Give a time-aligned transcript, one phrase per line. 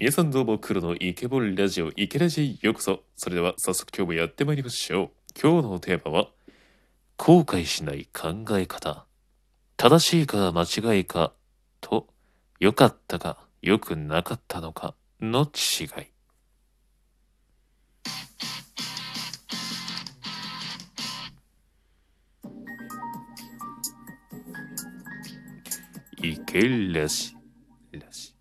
[0.00, 3.02] 皆さんどうも黒のイケボルラジオイケラジへようこそ。
[3.16, 5.10] それでは早速今日もやってまいりましょう。
[5.42, 6.28] 今日のテーマは
[7.16, 9.06] 後悔しない考え方。
[9.76, 11.32] 正しいか間違いか
[11.80, 12.06] と
[12.60, 16.06] 良かったか良くなかったのかの違い。
[26.22, 27.34] イケラジ
[27.90, 28.38] ラジ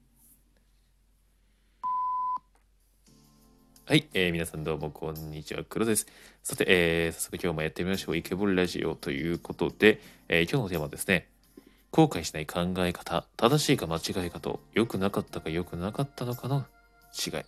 [3.89, 6.07] はい、えー皆さんどうもこんにちは、黒です。
[6.43, 8.17] さて、えー早速今日もやってみましょう。
[8.17, 11.29] イケボルラジオということで、えー今日のテーマはですね、
[11.91, 16.65] 後悔しない考え方、正しいか間違いかと、良くなかったか良くなかったのかの
[17.13, 17.43] 違い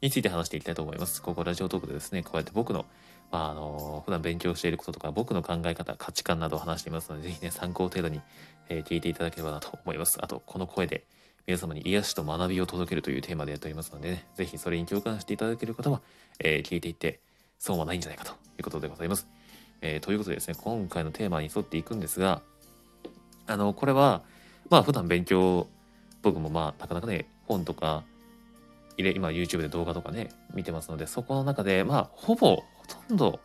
[0.00, 1.20] について話していきたいと思います。
[1.20, 2.86] ここラジオトークでですね、こうやって僕の、
[3.30, 8.22] まあ、あの普段勉強していることとか、僕の考え方、価値観などを話していますので、ぜひね、参考程度に、
[8.70, 10.16] えー聞いていただければなと思います。
[10.22, 11.04] あと、この声で、
[11.46, 16.00] 皆様に癒しと学びを届けるというテーマでやっておりますのでね、ぜひそれに共感していただける方は、
[16.40, 17.20] えー聞いていって
[17.60, 19.28] 損はないんじゃないかということでございます。
[19.80, 22.42] えーということでですね、今回のテーマに沿っていくんですが、
[23.46, 24.22] あの、これは、
[24.70, 25.68] まあ普段勉強、
[26.22, 28.02] 僕もまあなかなかね、本とか、
[28.96, 32.64] 今 YouTube で動画とかね、見てますので、そこの中で、まあほぼ、ほ
[33.08, 33.38] とんど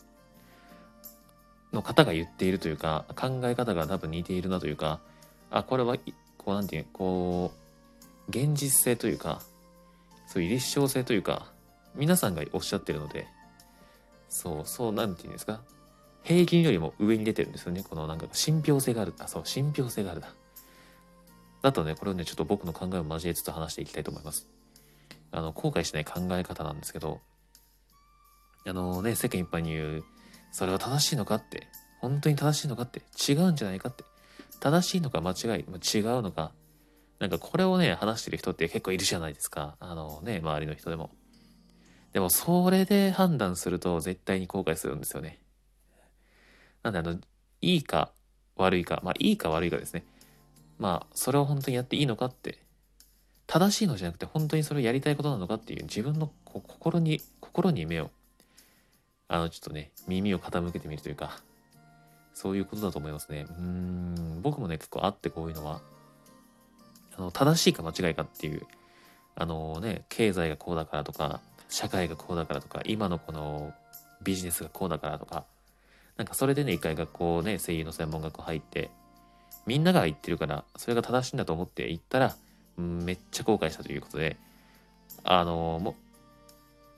[1.72, 5.02] の方が言っているというか、考え方が多分似ているなというか、
[5.52, 5.98] あ、これは、
[6.40, 7.61] こうなんていう、こう、
[8.32, 9.42] 現実性というか、
[10.26, 11.52] そういう立証性というか、
[11.94, 13.28] 皆さんがおっしゃってるので、
[14.30, 15.62] そう、そう、なんていうんですか。
[16.24, 17.84] 平均よりも上に出てるんですよね。
[17.84, 19.14] このなんか信憑性がある。
[19.20, 20.34] あ、そう、信憑性があるだ。
[21.62, 24.48] だとね、これをね、ちょっと僕の考えを交えつつ話していきたいと思います。
[25.32, 27.20] あの、後悔しない考え方なんですけど、
[28.66, 30.04] あのね、世間一般に言う、
[30.52, 31.68] それは正しいのかって、
[32.00, 34.04] 本当に正しいのかって、違うんじゃないかって、
[34.60, 36.52] 正しいのか間違い、違うのか、
[37.22, 39.76] なんかこれをね、話してる人って結構いるじゃないですか。
[39.80, 41.12] あのね、周りの人でも。
[42.14, 45.40] でも、それで判断すると絶対に後悔するんですよね。
[46.82, 47.20] なんで、あの、
[47.62, 48.12] いいか
[48.56, 50.04] 悪いか、まあ、いいか悪いかですね。
[50.80, 52.58] まあ、それを本当にやっていいのかって、
[53.46, 58.10] 正しいのじゃなくて、本当にそれをやりたいことなのかっていう、自分の心に、心に目を、
[59.28, 61.40] あの、ちょっとね、耳を傾けてみるというか、
[62.34, 63.46] そういうことだと思いますね。
[63.48, 65.82] うん、僕もね、結構あってこういうのは、
[67.22, 68.64] あの、正しいか間違いかっていう、
[69.36, 71.40] あのね、経済がこうだからとか、
[71.70, 73.74] 社会がこうだからとか、今のこの
[74.24, 75.46] ビジネスがこうだからとか、
[76.18, 78.90] なんかそれでね、一回学校ね、声優の専門学校入って、
[79.68, 82.36] みんなが言ってるから、それが正しいんだと思って行ったら、
[82.78, 84.38] うんめっちゃ後悔したということで、
[85.24, 85.96] あのも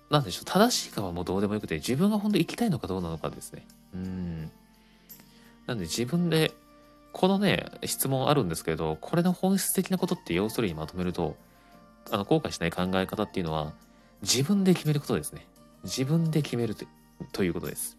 [0.10, 3.66] う、なんでしょう、正しいかはもうどうでもよくて、自分が本当に生きたいのかどうなのかですね。
[3.94, 4.52] うん。
[5.68, 6.54] なんで自分で、
[7.14, 11.38] このね、質問あるんですけど、これの本質的なことって要するにまとめると、
[12.12, 13.74] あの、後悔しない考え方っていうのは、
[14.24, 15.46] 自分で決めることですね。
[15.84, 16.76] 自分で決める
[17.32, 17.98] ということです。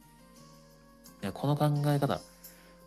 [1.22, 2.20] いやこの考え方、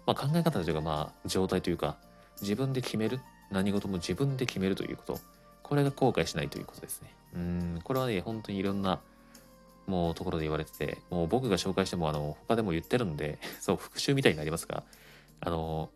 [0.06, 1.98] まあ、考え方というか、まあ、状態というか、
[2.42, 3.20] 自分で決める。
[3.50, 5.20] 何事も自分で決めるということ。
[5.64, 7.14] これが後悔しないということですね。
[7.36, 9.00] うん、これはね、本当にいろんな、
[9.86, 14.84] もうところで言われてて、もう僕が紹介しても、あの、他でも言ってるんで、そう、復習みたいになりますが、
[15.40, 15.90] あの、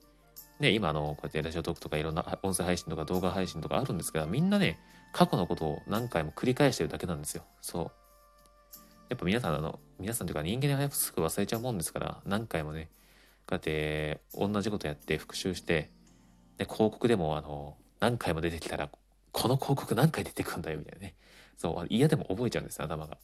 [0.62, 4.80] ね、今、の、こうやってラジオトークとかいろんな音声配信とか動画配信とかあるんですが、みんなね、
[5.12, 7.44] 過去のことを何回も繰り返してるだけなんですよ。
[7.62, 7.92] そう。
[9.10, 12.90] やっぱ皆さん、あの、皆さんというか人間はすぐ忘れちゃうもんですから、何回もね、
[13.46, 15.90] こうやって同じことやって復習して、
[16.58, 18.90] で、広告でも、あの、何回も出てきたら、
[19.32, 21.16] この広告何回出てくんだよ、みたいなね。
[21.58, 23.18] そう、嫌でも覚えちゃうんですよ、頭が。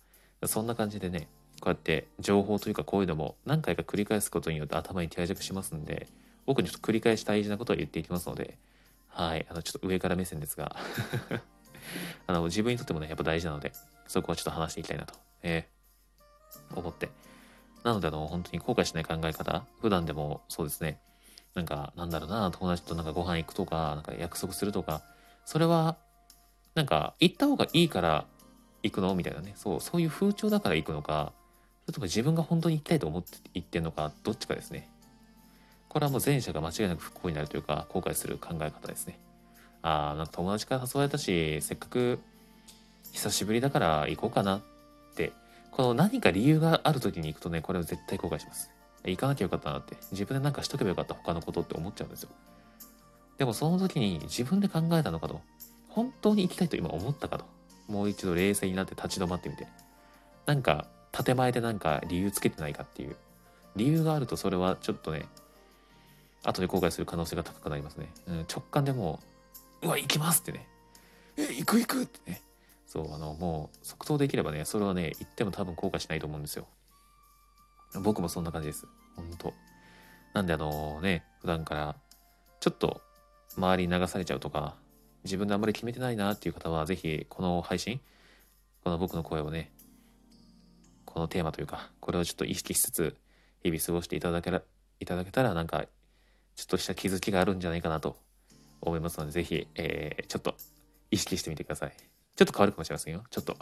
[0.46, 6.08] そんな感じでね、こうやって情報というかこういうのも何回か繰り返すことによって頭に定着しますんで、
[6.48, 8.58] 僕にちょっと繰り返し大事なことを言っていきますので、
[9.10, 10.76] はい、あの、ちょっと上から目線ですが、
[12.26, 13.72] あの、自分にとってもね、やっぱ大事なので、
[14.08, 15.14] そこはちょっと話していきたいなと、
[15.44, 15.78] えー
[16.76, 17.10] 思って。
[17.84, 21.00] なので、あの、本当に後悔しない考え方、普段でもそうですね、
[21.54, 25.02] なんか、なんだろうな、友達となんかご飯行くとか、なんか約束するとか、
[25.46, 25.98] それは、
[26.76, 28.26] なんか、行った方がいいから
[28.84, 29.16] 行くの？
[29.16, 31.34] みたいなね、そう、そういう風潮だから行くのか、
[31.86, 34.90] それとも自分が本当に行きたいと思って行ってんのか、どっちかですね。
[35.98, 39.18] これはもう前者が間違いなく不幸になるというか、後悔する考え方ですね。
[39.82, 42.20] ああ、なんか友達から誘われたし、せっかく
[43.14, 44.62] 久しぶりだから行こうかなっ
[45.16, 45.32] て、
[45.72, 48.70] この何か理由がある時に行くとね、これは絶対後悔します。
[49.06, 52.30] 行かなきゃよかったなって、自分でなんかしとけばよかった他のことって思っちゃうんですよ。
[53.40, 55.42] でもその時に自分で考えたのかと、
[55.90, 57.46] 本当に行きたいと今思ったかと、
[57.88, 59.68] もう一度冷静になって立ち止まってみて、
[60.46, 63.16] なんか建前でなんか理由つけてないかっていう、
[63.76, 65.26] 理由があるとそれはちょっとね、
[66.48, 68.10] 後で後悔する可能性が高くなりますね。
[68.28, 69.20] うん、直感でも
[69.82, 70.68] う、うわ、行きますってね。
[71.38, 72.42] え、行く行くってね。
[72.86, 76.68] そう、あの、もう即答できればね、それはね、言っても多分後悔しないと思うんですよ。
[78.02, 78.88] 僕もそんな感じです。
[79.16, 79.54] 本当
[80.34, 81.96] なんであのね、普段から
[82.60, 83.02] ちょっと
[83.58, 84.76] 周りに流されちゃうとか、
[85.24, 88.00] 自分であんまり決めてないなっていう方は、ぜひこの配信、
[88.84, 89.72] この僕の声をね、
[91.06, 93.18] このテーマというか、これをちょっと意識しつつ、
[93.64, 94.62] 日々過ごしていただけら、
[95.00, 95.86] いただけたら、なんか、
[96.58, 98.18] ちょっとした気づきがあるんじゃないかなと
[98.82, 100.56] 思いますので、ぜひ、えー、ちょっと
[101.12, 101.94] 意識してみてください。
[102.36, 103.24] ちょっと変わるかもしれませんよ。
[103.30, 103.56] ちょっと。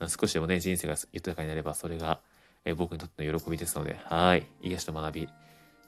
[0.08, 2.20] 少しでもね、人生が豊かになれば、それが、
[2.66, 4.46] えー、僕にとっての喜びですので、はい。
[4.60, 5.28] 癒しと学び、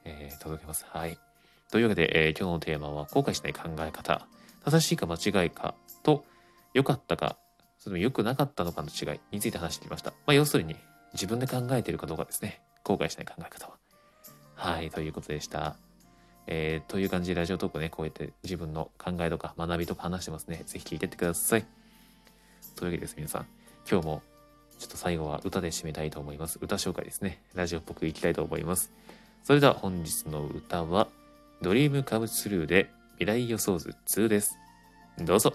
[0.05, 0.87] えー、届けます。
[0.89, 1.19] はい。
[1.71, 4.27] というわけで、えー、今日のテーマは、後悔しない考え方。
[4.65, 6.25] 正しいか間違いかと、
[6.73, 7.37] 良かったか、
[7.79, 10.11] それも良くなかったのかの違いについて話してきました。
[10.11, 10.77] まあ、要するに、
[11.13, 12.63] 自分で考えているかどうかですね。
[12.83, 13.82] 後悔しない考え方は。
[14.63, 15.75] はい、ということでした。
[16.47, 20.63] えー、という感じでラジオトークね、こうやって自分の考えとか学びとか話してますね。
[20.67, 21.67] ぜひ聞いてってください。
[22.77, 23.47] というわけです、皆さん。
[23.91, 24.23] 今日も
[24.79, 26.61] ちょっと最後は歌で締めたいと思います。
[26.63, 27.43] 歌紹介ですね。
[27.57, 28.93] ラジオっぽくいきたいと思います。
[29.43, 31.09] それでは本日の歌は、
[31.61, 32.89] ドリームカムツルーで
[33.19, 34.61] 未来予想図2です。
[35.19, 35.55] どうぞ。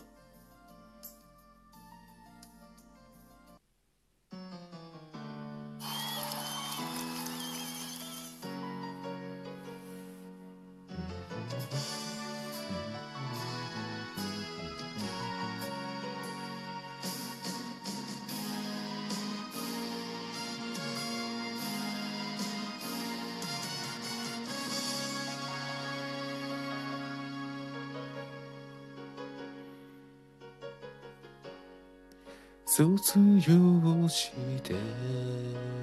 [32.77, 34.29] 卒業し
[34.61, 34.75] て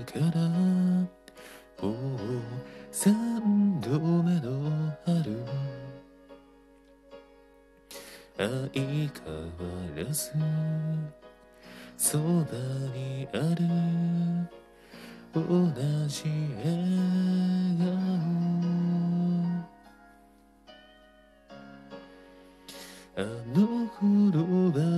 [0.06, 0.48] から
[1.82, 2.18] もう
[2.92, 5.44] 三度目の春。
[8.36, 9.10] 相変わ
[9.96, 10.30] らず
[11.96, 12.22] そば
[12.94, 13.66] にある。
[15.34, 15.42] 同
[16.06, 16.22] じ
[16.62, 16.68] 笑
[17.76, 17.88] 顔。
[23.16, 23.20] あ
[23.52, 23.58] の
[23.88, 24.93] 頃バ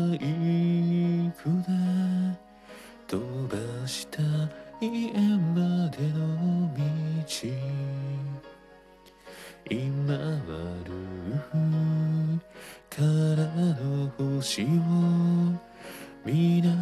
[16.36, 16.74] 見なが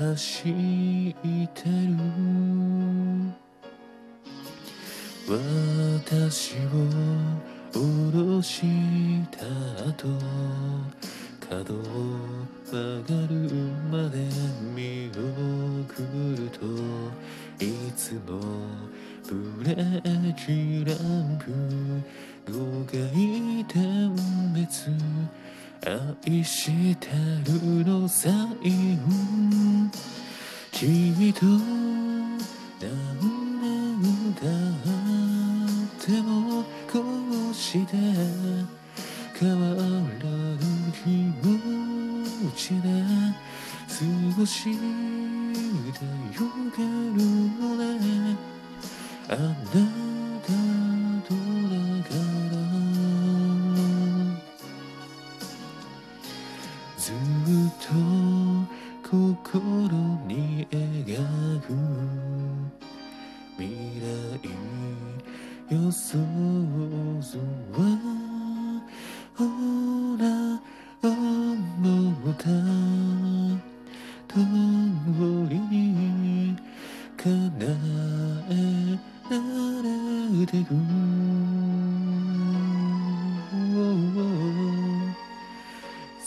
[0.00, 0.52] ら走っ
[1.52, 1.92] てる
[5.28, 6.80] 私を
[7.70, 7.78] 下
[8.18, 8.62] ろし
[9.30, 9.44] た
[9.90, 10.08] 後
[11.38, 11.76] 角を
[12.64, 13.34] 曲がる
[13.92, 14.16] まで
[14.74, 16.02] 見送
[16.34, 16.64] ると
[17.62, 18.40] いつも
[19.28, 27.08] ブレーキランプ5回点滅愛して
[27.46, 28.28] るのさ
[28.62, 29.90] 今
[30.72, 31.60] 君と何
[33.62, 34.46] 年経
[36.04, 36.62] っても
[36.92, 37.00] こ
[37.50, 37.96] うして
[39.38, 40.58] 変わらぬ
[41.02, 41.08] 気
[41.42, 41.48] 持
[42.54, 42.88] ちで
[43.88, 43.94] 過
[44.38, 46.38] ごしてゆ
[46.72, 46.84] ける
[47.58, 48.36] のね。
[49.28, 49.89] あな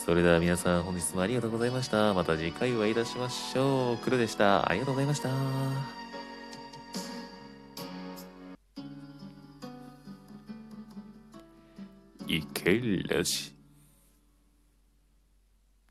[0.06, 2.14] それでは皆さん本日もありがとうございました。
[2.14, 3.98] また次回お会いいたしましょう。
[4.00, 4.70] 黒でした。
[4.70, 5.30] ありがとうございました。
[12.28, 13.53] いけらし